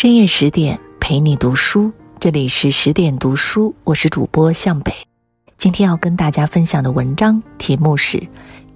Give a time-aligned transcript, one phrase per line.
[0.00, 1.90] 深夜十点陪你读书，
[2.20, 4.92] 这里是十点读书，我是主播向北。
[5.56, 8.24] 今天要跟大家分享的文章题目是：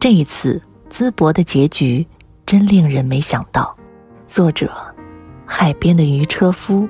[0.01, 2.05] 这一次淄博的结局
[2.45, 3.73] 真令人没想到。
[4.27, 4.69] 作者：
[5.47, 6.89] 海边的渔车夫。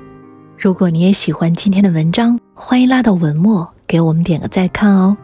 [0.57, 5.15] 如果你也喜欢今天的文章，欢迎拉到文末给我们点个再看哦。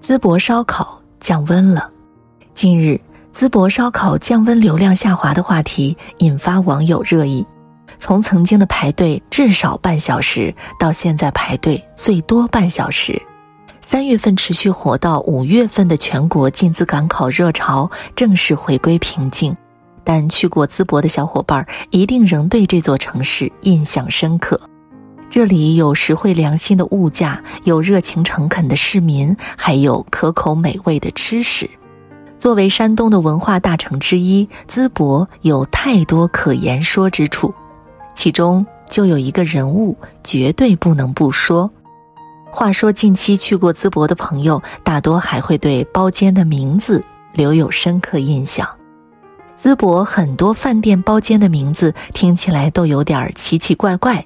[0.00, 1.90] 淄博烧烤降温了，
[2.54, 2.98] 近日。
[3.32, 7.46] 淄博烧烤降温流量下滑的话题引发网友热议，
[7.96, 13.20] 从曾经的排队至少半小时，到现在排队最多半小时。
[13.80, 19.56] 三月份持续火到五月份的全国进淄赶考热潮正式回归平静，
[20.02, 24.60] 但去过淄博的小伙伴一定仍对这座城市印象深刻。
[25.30, 31.70] 这里有实惠良心的物价，有热情诚恳的市民，还有可口美味的吃食。
[32.40, 37.52] 作为山东的文化大城之一，淄博有太多可言说之处，
[38.14, 41.70] 其中就有一个人物绝对不能不说。
[42.50, 48.66] 话说，近期去过淄博的朋友，大多还会对包间的名字留有深刻印象。
[49.58, 54.24] 淄博很多饭店包间的名字听起来都有点奇奇怪怪，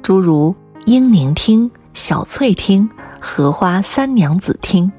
[0.00, 2.88] 诸如英宁厅、小翠厅、
[3.20, 4.90] 荷花三娘子厅。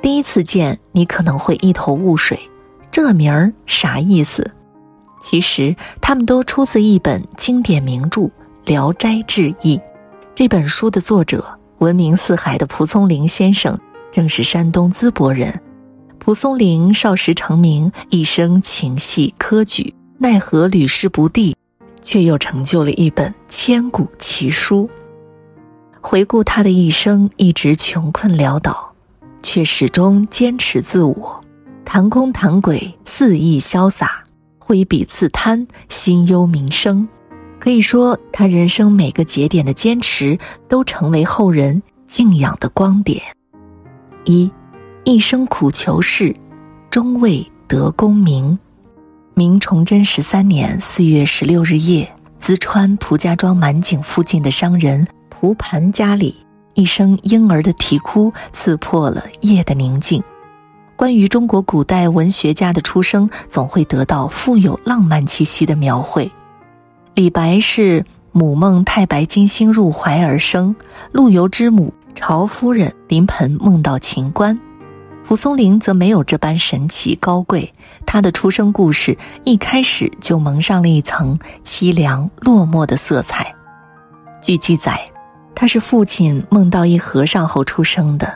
[0.00, 2.38] 第一次见你可能会一头雾水，
[2.90, 4.48] 这名儿啥意思？
[5.20, 8.20] 其实他们都出自一本经典名著
[8.64, 9.76] 《聊斋志异》。
[10.34, 11.44] 这本书的作者
[11.78, 13.76] 闻名四海的蒲松龄先生，
[14.12, 15.60] 正是山东淄博人。
[16.20, 21.56] 蒲松龄少时成名，一生情系科举，奈何屡试不第，
[22.00, 24.88] 却又成就了一本千古奇书。
[26.00, 28.87] 回顾他的一生，一直穷困潦倒。
[29.48, 31.40] 却始终坚持自我，
[31.82, 34.22] 谈空谈鬼，肆意潇洒，
[34.58, 37.08] 挥笔自贪，心忧民生。
[37.58, 43.22] 可以说，他人生每个节点的坚持，都成为后人敬仰的光点。
[44.26, 44.52] 一，
[45.04, 46.36] 一生苦求仕，
[46.90, 48.58] 终未得功名。
[49.32, 56.36] 明崇祯十三年四月十六日夜，淄川蒲家庄满井附近的商人蒲盘家里。
[56.78, 60.22] 一声婴儿的啼哭刺破了夜的宁静。
[60.94, 66.30] 关于中国古代文学家的出生，总会得到富有浪漫气息的描绘。
[67.14, 70.76] 李白是母梦太白金星入怀而生，
[71.10, 74.56] 陆游之母朝夫人临盆梦到秦观，
[75.24, 77.74] 蒲松龄则没有这般神奇高贵。
[78.06, 83.52] 他的出生故事一开始就蒙上了一层凄凉落寞的色彩。
[84.40, 85.00] 据记载。
[85.60, 88.32] 他是父亲梦到一和尚后出生的。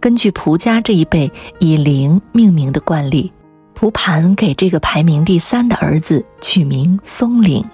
[0.00, 3.32] 根据蒲家这一辈以灵命名的惯例，
[3.72, 7.64] 蒲盘给这个排名第三的儿子取名松龄。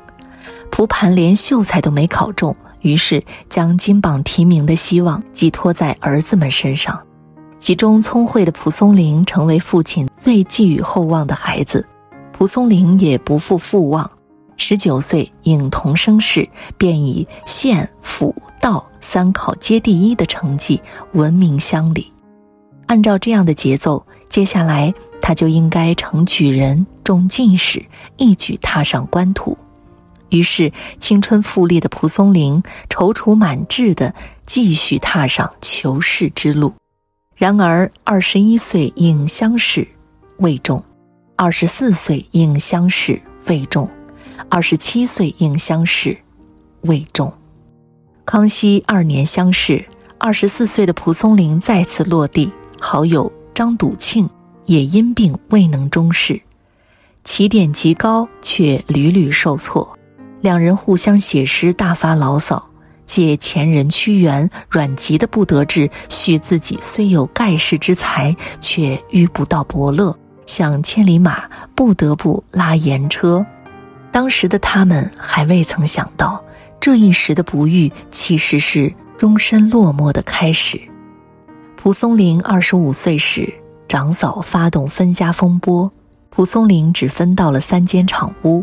[0.71, 7.01] 蒲盘连秀才都没考中，于是将金榜题名的希望寄托在儿子们身上。
[7.59, 11.83] 其中聪慧的蒲松龄成为父亲最寄予厚望的孩子。
[12.31, 14.11] 蒲松龄也不负父望。
[14.65, 20.81] 十九岁应童生试，便以县、府、道三考皆第一的成绩
[21.15, 22.07] 闻名乡里。
[22.87, 27.85] 按照这样的节奏，接下来他就应该成举人、中进士，
[28.17, 29.59] 一举踏上官途。
[30.29, 34.15] 于是，青春富丽的蒲松龄踌躇满志地
[34.47, 36.73] 继续踏上求仕之路。
[37.35, 39.87] 然而，二十一岁应乡试
[40.37, 40.83] 未中，
[41.35, 43.89] 二十四岁应乡试未中。
[44.49, 46.17] 二十七岁应乡试，
[46.83, 47.33] 未中。
[48.25, 49.85] 康熙二年乡试，
[50.19, 52.51] 二十四岁的蒲松龄再次落地，
[52.81, 54.29] 好友张笃庆
[54.67, 56.41] 也因病未能中试，
[57.25, 59.99] 起点极高，却屡屡受挫。
[60.41, 62.65] 两人互相写诗，大发牢骚，
[63.07, 70.17] 借前人屈原、阮籍的不得志，叙自己虽有盖世之才，却遇不到伯乐，
[70.47, 73.45] 想千里马不得不拉盐车。
[74.13, 76.45] 当时的他们还未曾想到，
[76.79, 80.81] 这一时的不遇其实是终身落寞的开始。
[81.77, 83.53] 蒲松龄二十五岁时，
[83.89, 85.91] 长嫂发动分家风波，
[86.29, 88.63] 蒲松龄只分到了三间厂屋。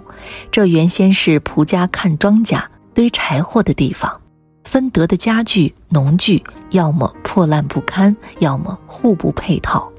[0.51, 2.63] 这原先是蒲家看庄稼、
[2.93, 4.21] 堆柴火的地方，
[4.63, 9.91] 分得的家具、农具要么破烂不堪，要么互不配套，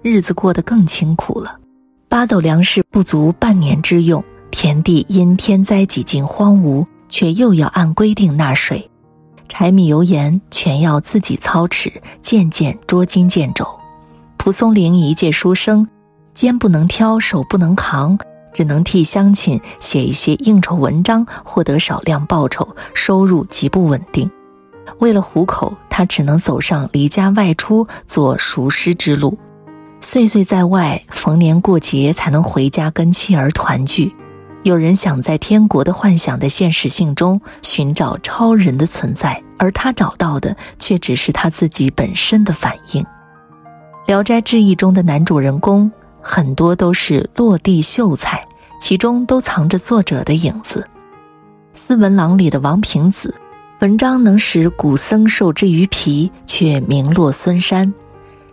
[0.00, 1.58] 日子过得更清苦了。
[2.08, 4.24] 八斗粮食不足半年之用。
[4.54, 8.88] 田地因天灾几近荒芜，却又要按规定纳税，
[9.48, 11.92] 柴米油盐全要自己操持，
[12.22, 13.66] 件件捉襟见肘。
[14.36, 15.84] 蒲松龄一介书生，
[16.34, 18.16] 肩不能挑，手不能扛，
[18.52, 24.30] 只能替乡亲写一些应酬文章，获得少量报酬，收入极不稳定。
[25.00, 29.36] 为了糊口，他只能走上离家外出做塾师之路。
[30.00, 34.14] 岁岁在外，逢年过节才能回家跟妻儿团聚。
[34.64, 43.02] 有人想在天国的幻想的现实性中寻找超人的存在，而他找到的却只是他自己本身的反应。
[44.06, 45.90] 《聊斋志异》中的男主人公。
[46.26, 48.42] 很多都是落地秀才，
[48.80, 50.82] 其中都藏着作者的影子。
[51.74, 53.34] 斯文郎里的王平子，
[53.80, 57.92] 文章能使古僧受之于皮，却名落孙山；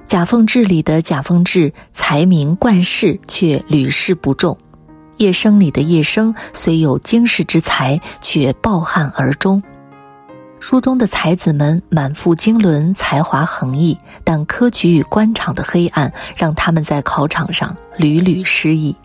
[0.06, 4.54] 贾凤志里的贾凤志，才名冠世，却屡试不中；
[5.18, 9.62] 叶生里的叶生，虽有经世之才，却抱憾而终。
[10.60, 18.96] 书中的才子们满腹经纶，才华横溢，但科举与官场的黑暗让他们在考场上屡屡失意。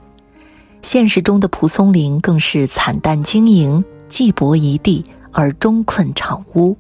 [0.83, 6.77] 现实中的蒲松龄更是惨淡经营，寄薄一地而终困场屋。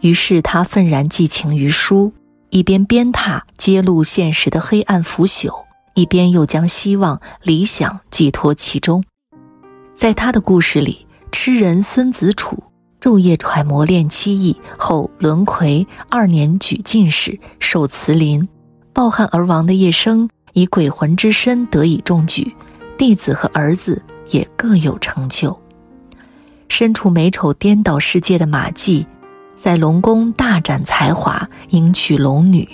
[0.00, 2.12] 于是他愤然寄情于书，
[2.48, 5.64] 一边鞭挞揭露现实的黑暗腐朽，
[5.98, 9.02] 一边又将希望理想寄托其中。
[9.92, 12.62] 在他的故事里，痴人孙子楚。
[13.00, 18.48] 昼夜揣摩练七艺后，轮回二年举进士，受慈林。
[18.92, 22.54] 抱憾而亡的叶生以鬼魂之身得以中举，
[22.96, 24.00] 弟子和儿子
[24.30, 25.56] 也各有成就。
[26.68, 29.04] 身处美丑颠倒世界的马季，
[29.56, 32.68] 在龙宫大展才华，迎娶龙女。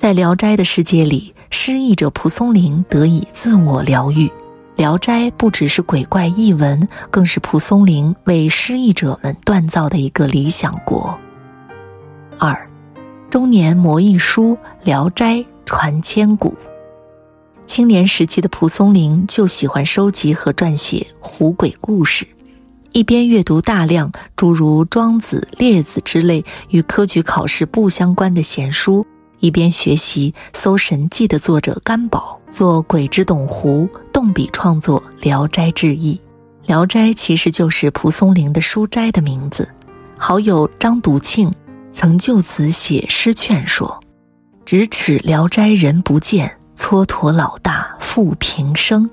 [0.00, 4.26] 在聊斋的世界里，失意者蒲松龄得以自我疗愈。
[4.74, 11.14] 《聊斋》不只是鬼怪异闻，更是蒲松龄为失意者们锻造的一个理想国。
[12.38, 12.66] 二，
[13.28, 14.54] 中年磨一书，
[14.84, 15.34] 《聊斋》
[15.66, 16.56] 传千古。
[17.66, 22.26] 青年时期的蒲松龄就喜欢收集和撰写狐鬼故事，
[22.92, 29.06] 一边阅读大量诸如《庄子》《列子》之类与科举考试不相关的闲书。
[29.40, 36.14] 一边学习《搜神记》的作者甘宝做鬼之董狐，动笔创作《聊斋志异》。
[36.68, 39.68] 《聊斋》其实就是蒲松龄的书斋的名字。
[40.16, 41.50] 好友张笃庆
[41.90, 43.98] 曾就此写诗劝说
[44.66, 49.08] ：“咫尺聊斋人不见，蹉跎老大复平生。”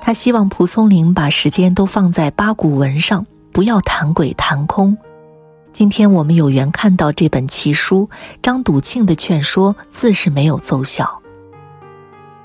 [0.00, 4.98] 他希望蒲松龄把时间都放在八股文上，不要谈鬼谈空。
[5.74, 8.08] 今天我们有缘看到这本奇书，
[8.40, 11.20] 张笃庆的劝说自是没有奏效。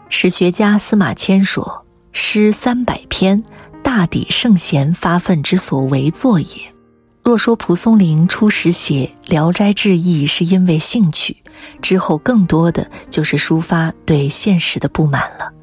[0.10, 3.44] 史学家司马迁说：“诗三百篇，
[3.84, 6.74] 大抵圣贤发愤之所为作也。”
[7.22, 11.38] 若说蒲松龄初时写《聊斋志异》是因为兴趣，
[11.84, 15.54] 之后更多的就是抒发对现实的不满了。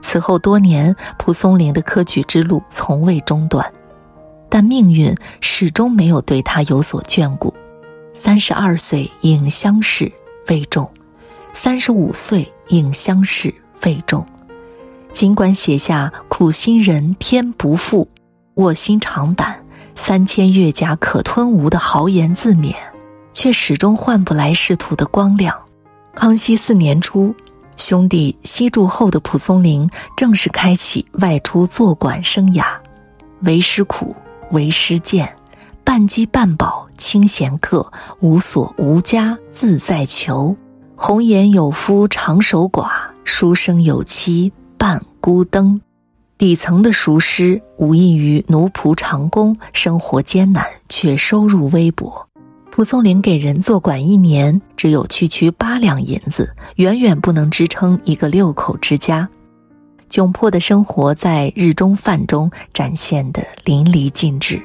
[0.00, 3.70] 此后多年，蒲松龄的科举之路从未中断。
[4.60, 7.54] 但命运始终没有对他有所眷顾。
[8.12, 10.12] 三十二岁应乡试
[10.48, 10.86] 未中，
[11.54, 13.54] 三十五岁应乡试
[13.86, 14.22] 未中。
[15.12, 18.06] 尽管写下“苦心人天不负，
[18.56, 19.64] 卧薪尝胆，
[19.94, 22.74] 三千越甲可吞吴”的豪言自勉，
[23.32, 25.58] 却始终换不来仕途的光亮。
[26.14, 27.34] 康熙四年初，
[27.78, 32.66] 兄弟西住后的蒲松龄正式开启外出做馆生涯，
[33.44, 34.14] 为师苦。
[34.50, 35.34] 为师见，
[35.84, 40.56] 半饥半饱清闲客，无所无家自在求。
[40.96, 42.90] 红颜有夫常守寡，
[43.24, 45.80] 书生有妻半孤灯。
[46.36, 52.26] 底层的塾师无异于奴仆长工，生活艰难却收入微薄。
[52.70, 59.28] 蒲松龄给人做馆一年，只有区区八两银子，远远不能支撑一个六口之家。
[60.10, 64.60] 窘迫的生活在日中饭中展现得淋漓尽致。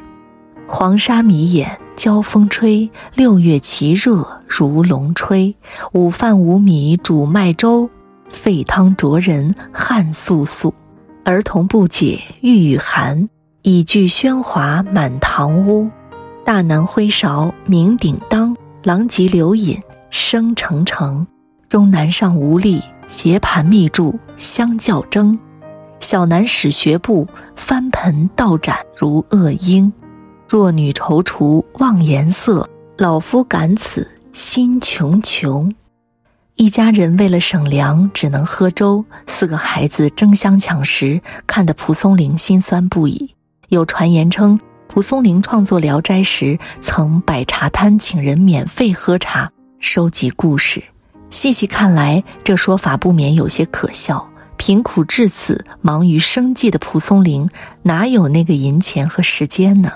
[0.67, 5.55] 黄沙迷眼，焦风吹；六月其热，如龙吹。
[5.93, 7.87] 午饭无米煮麦粥，
[8.29, 10.73] 沸汤灼人汗簌簌。
[11.23, 13.29] 儿童不解欲语寒，
[13.61, 15.87] 已具喧哗满堂屋。
[16.43, 21.25] 大南挥勺鸣鼎当，狼藉流饮声澄澄。
[21.75, 22.81] 中南上无力。
[23.05, 25.37] 斜盘密柱相较争，
[25.99, 29.91] 小男使学步，翻盆倒盏如恶鹰。
[30.47, 35.69] 弱女踌躇望颜色，老夫感此心穷穷。
[36.53, 39.03] 一家人为了省粮，只能喝粥。
[39.27, 43.35] 四个孩子争相抢食，看得蒲松龄心酸不已。
[43.67, 49.51] 有传言称，蒲松龄创作《聊斋》时，曾摆茶摊请人免费喝茶，
[49.81, 50.81] 收集故事。
[51.35, 54.25] 细细看来，这说法不免有些可笑。
[54.55, 57.49] 贫苦至此、忙于生计的蒲松龄，
[57.81, 59.91] 哪有那个银钱和时间呢？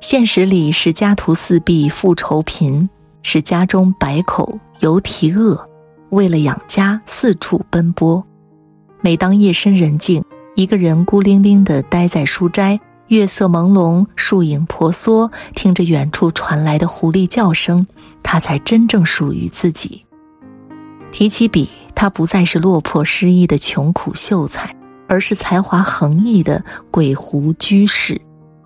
[0.00, 2.90] 现实里是家徒四壁、复仇贫，
[3.22, 5.64] 是家中百口犹啼饿，
[6.10, 8.26] 为了养家四处奔波。
[9.00, 10.24] 每当夜深人静，
[10.56, 17.86] 一个人孤零零地待在书斋，月色朦胧，树影婆娑，听着远处传来的狐狸叫声，
[18.22, 20.04] 他才真正属于自己。
[21.12, 24.74] 提起笔，他不再是落魄失意的穷苦秀才，
[25.06, 28.20] 而是才华横溢的鬼狐居士。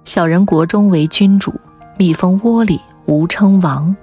[0.05, 1.53] 小人国中为君主，
[1.99, 3.95] 蜜蜂窝里无称王。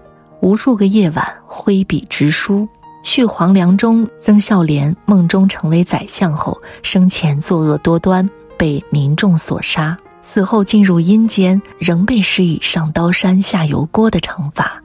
[0.42, 2.68] 无数个夜晚，挥笔直书。
[3.04, 9.98] 续黄粱中，曾孝廉梦中成为宰相后，生前作恶多端，被民众所杀。
[10.26, 14.82] 死后进入阴间，仍被施以上刀山下油锅的惩罚。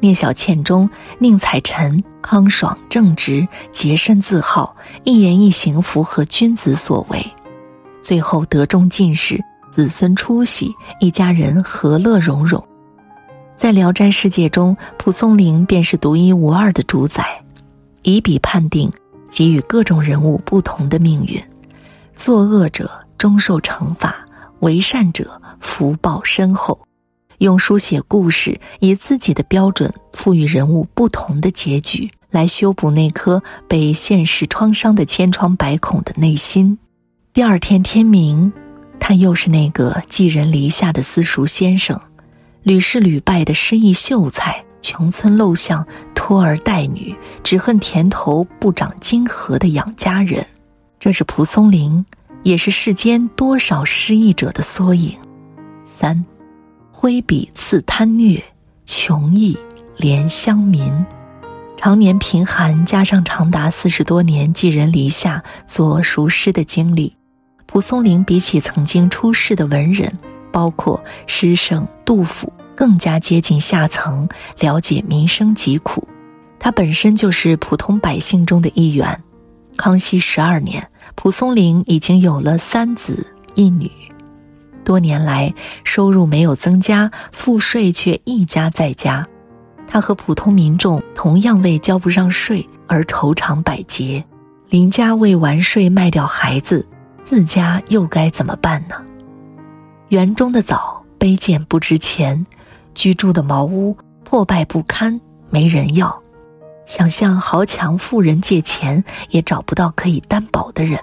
[0.00, 7.26] 聂小倩中，宁采臣康爽正直，洁身自好，一言一行符合君子所为。
[8.02, 12.62] 最后得中进士，子孙出喜，一家人和乐融融。
[13.54, 17.24] 在《聊斋世界》中，蒲松龄便是独一无二的主宰。
[18.02, 18.92] 以笔判定，
[19.30, 21.42] 给予各种人物不同的命运。
[22.14, 24.25] 作恶者终受惩罚，
[24.60, 26.78] 为善者福报深厚。
[27.38, 36.78] 用书写故事，以自己的标准赋予人物不同的结局，来修补那颗被现实创伤的千疮百孔的内心。
[37.34, 38.50] 第二天天明，
[38.98, 42.00] 他又是那个寄人篱下的私塾先生，
[42.62, 44.64] 屡试屡败的失意秀才。
[44.82, 45.84] 穷村陋巷，
[46.14, 50.46] 拖儿带女，只恨田头不长金禾的养家人，
[51.00, 52.06] 这是蒲松龄，
[52.46, 55.18] 也是世间多少失意者的缩影。
[55.84, 56.24] 三，
[56.92, 58.40] 挥笔刺贪虐，
[58.84, 59.58] 穷义
[59.98, 60.92] 怜乡民，
[61.76, 67.12] 常年贫寒，加上长达四十多年寄人篱下做塾师的经历，
[67.66, 70.16] 蒲松龄比起曾经出世的文人，
[70.52, 72.52] 包括诗圣杜甫。
[72.76, 74.28] 更加接近下层，
[74.60, 76.06] 了解民生疾苦。
[76.60, 79.20] 他本身就是普通百姓中的一员。
[79.78, 80.86] 康熙十二年，
[81.16, 83.90] 蒲松龄已经有了三子一女，
[84.84, 89.26] 多年来收入没有增加，赋税却一家再加。
[89.88, 94.24] 他和普通民众同样为交不上税而愁肠百结。
[94.68, 96.86] 邻家为完税卖掉孩子，
[97.24, 98.96] 自家又该怎么办呢？
[100.08, 102.46] 园中的枣卑贱不值钱。
[102.94, 105.20] 居住的茅屋破败不堪，
[105.50, 106.22] 没人要。
[106.86, 110.98] 想向豪强富人借钱，也找不到可以担保的人。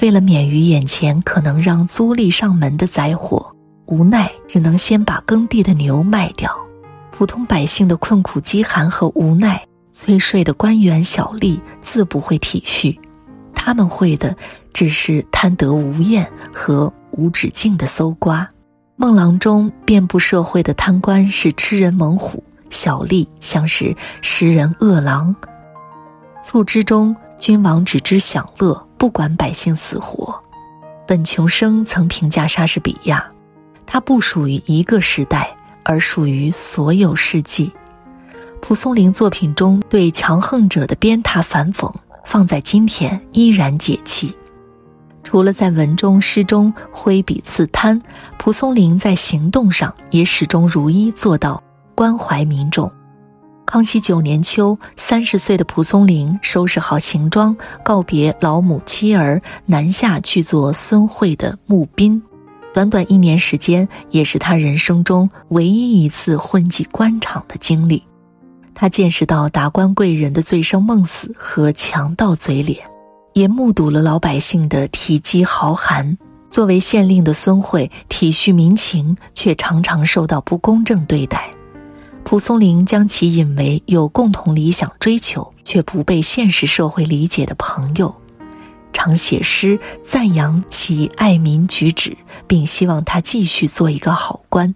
[0.00, 3.54] 为了免于眼前可能让租吏上门的灾祸，
[3.86, 6.54] 无奈只能先把耕地的牛卖掉。
[7.10, 12.98] 普通百姓的困苦饥寒和无奈，催税的官员小吏自不会体恤，
[13.54, 14.34] 他们会的
[14.72, 18.48] 只是贪得无厌和无止境的搜刮。
[18.96, 25.34] 孟郎中遍布社会的贪官是吃人猛虎，小吏像是食人恶狼。
[26.42, 30.34] 促之中，君王只知享乐，不管百姓死活。
[31.06, 33.28] 本琼生曾评价莎士比亚
[33.84, 37.70] ：“他不属于一个时代，而属于所有世纪。”
[38.62, 41.92] 蒲松龄作品中对强横者的鞭挞反讽，
[42.24, 44.34] 放在今天依然解气。
[45.22, 48.00] 除了在文中诗中挥笔刺贪，
[48.38, 51.62] 蒲松龄在行动上也始终如一做到
[52.00, 52.90] 关怀民众。
[53.66, 57.54] 康熙九年秋，三十岁的蒲松龄收拾好行装，
[57.84, 62.22] 告别老母妻儿，南下去做孙慧的募兵。
[62.72, 68.02] 短短一年时间，也是他人生中唯一一次混迹官场的经历。
[68.74, 72.82] 他见识到达官贵人的醉生梦死和强盗嘴脸。
[73.34, 76.16] 也目睹了老百姓的体饥豪寒。
[76.48, 81.50] 作为县令的孙慧体恤民情，却常常受到不公正对待。
[82.24, 88.14] 蒲松龄将其引为有共同理想追求却不被现实社会理解的朋友，
[88.92, 94.74] 常写诗赞扬其爱民举止，并希望他继续做一个好官。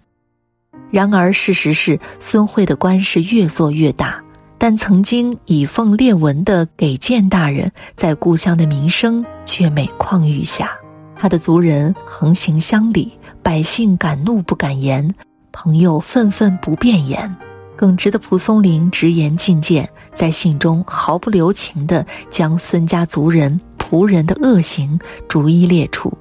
[0.91, 4.21] 然而，事实是孙慧的官是越做越大。
[4.57, 10.71] 但曾经以奉列文的给谏大人，在故乡的名声却每况愈下。
[11.15, 13.11] 他的族人横行乡里，
[13.43, 15.13] 百姓敢怒不敢言，
[15.55, 17.33] 朋友愤愤不便言。
[17.77, 26.11] 耿直的蒲松龄直言进谏，在信中毫不留情地将孙家族人仆人的恶行逐一列出，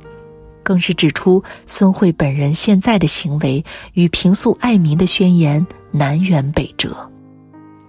[0.62, 3.64] 更是指出孙慧本人现在的行为
[3.94, 6.96] 与平素爱民的宣言南辕北辙。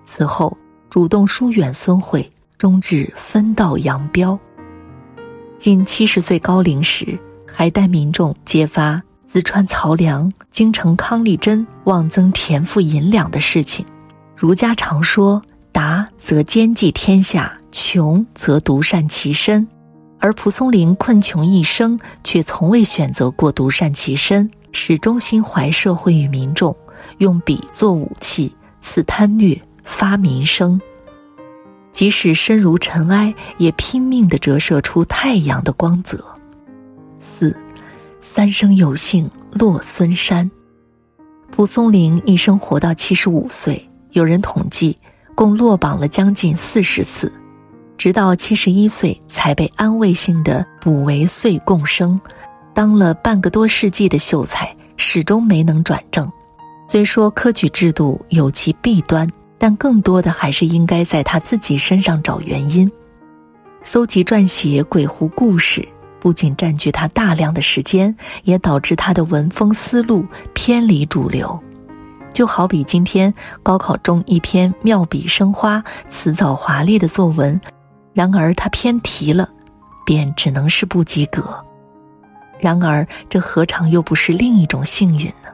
[0.04, 0.56] 此后，
[0.90, 4.38] 主动疏远孙慧，终至分道扬镳。
[5.58, 9.02] 近七十岁高龄时，还带民众揭发
[9.36, 13.86] 淄川曹良、京城康利贞妄增田赋银两的事情。
[14.34, 15.42] 儒家常说
[15.74, 19.68] ：“达则兼济天下，穷则独善其身。”
[20.20, 26.74] 而蒲松龄困穷一生，却从未选择过独善其身，始终心怀社会与民众，
[27.18, 30.80] 用笔作武器，刺贪虐，发民生。
[31.92, 36.24] 即使身如尘埃，也拼命地折射出太阳的光泽。
[37.20, 37.54] 四，
[38.28, 40.50] 三生有幸落孙山。
[41.52, 44.98] 蒲松龄一生活到七十五岁，有人统计，
[45.36, 47.32] 共落榜了将近四十次。
[48.00, 52.20] 直到七十一岁才被安慰性的补为岁贡生，
[52.74, 56.30] 当了半个多世纪的秀才，始终没能转正。
[56.90, 59.30] 虽说科举制度有其弊端，
[59.60, 62.92] 但更多的还是应该在他自己身上找原因。
[63.84, 65.88] 搜集撰写鬼狐故事，
[66.26, 71.62] 不仅占据他大量的时间，也导致他的文风思路偏离主流。
[72.34, 77.62] 就好比今天高考中一篇妙笔生花、辞藻华丽的作文。
[78.12, 79.48] 然而他偏题了，
[80.04, 81.64] 便只能是不及格。
[82.58, 85.50] 然而这何尝又不是另一种幸运呢？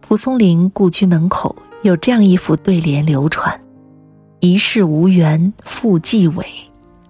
[0.00, 3.60] 蒲松龄故居门口有这样一副对联流传
[4.40, 6.46] ：“一世无缘复继伟，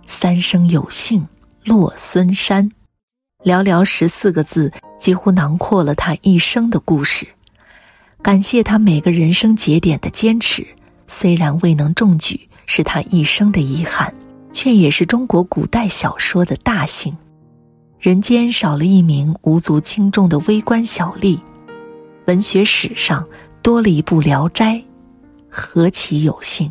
[0.05, 1.25] 三生有幸
[1.65, 2.71] 落孙山。”
[3.45, 7.27] 寥寥十四个字，几乎囊括了他一生的故事。
[8.23, 10.67] 感谢他每个人生节点的坚持，
[11.07, 12.49] 虽然未能中举。
[12.71, 14.15] 是他一生的遗憾，
[14.53, 17.17] 却也是中国古代小说的大幸。
[17.99, 21.41] 人间少了一名无足轻重的微官小吏，
[22.27, 23.27] 文学史上
[23.63, 24.75] 多了一部《聊斋》，
[25.49, 26.71] 何其有幸！